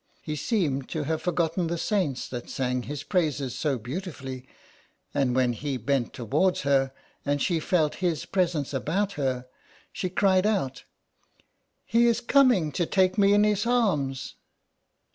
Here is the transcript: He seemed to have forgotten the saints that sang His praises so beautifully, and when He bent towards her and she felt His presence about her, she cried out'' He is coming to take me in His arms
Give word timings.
He 0.23 0.35
seemed 0.35 0.89
to 0.89 1.03
have 1.03 1.21
forgotten 1.21 1.67
the 1.67 1.77
saints 1.77 2.27
that 2.29 2.49
sang 2.49 2.81
His 2.81 3.03
praises 3.03 3.53
so 3.53 3.77
beautifully, 3.77 4.47
and 5.13 5.35
when 5.35 5.53
He 5.53 5.77
bent 5.77 6.11
towards 6.11 6.61
her 6.61 6.91
and 7.23 7.39
she 7.39 7.59
felt 7.59 7.93
His 8.01 8.25
presence 8.25 8.73
about 8.73 9.11
her, 9.11 9.45
she 9.93 10.09
cried 10.09 10.47
out'' 10.47 10.85
He 11.85 12.07
is 12.07 12.19
coming 12.19 12.71
to 12.71 12.87
take 12.87 13.19
me 13.19 13.31
in 13.35 13.43
His 13.43 13.67
arms 13.67 14.33